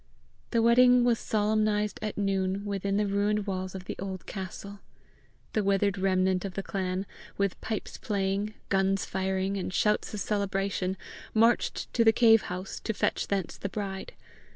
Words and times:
The 0.49 0.63
wedding 0.63 1.03
was 1.03 1.19
solemnized 1.19 1.99
at 2.01 2.17
noon 2.17 2.65
within 2.65 2.97
the 2.97 3.05
ruined 3.05 3.45
walls 3.45 3.75
of 3.75 3.85
the 3.85 3.95
old 3.99 4.25
castle. 4.25 4.79
The 5.53 5.63
withered 5.63 5.99
remnant 5.99 6.43
of 6.43 6.55
the 6.55 6.63
clan, 6.63 7.05
with 7.37 7.61
pipes 7.61 7.99
playing, 7.99 8.55
guns 8.69 9.05
firing, 9.05 9.57
and 9.57 9.71
shouts 9.71 10.11
of 10.15 10.19
celebration, 10.19 10.97
marched 11.35 11.93
to 11.93 12.03
the 12.03 12.11
cave 12.11 12.41
house 12.49 12.79
to 12.79 12.95
fetch 12.95 13.27
thence 13.27 13.57
the 13.57 13.69
bride. 13.69 14.13